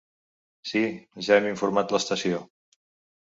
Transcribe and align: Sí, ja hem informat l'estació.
Sí, 0.69 0.79
ja 1.27 1.37
hem 1.37 1.45
informat 1.49 1.93
l'estació. 1.97 2.39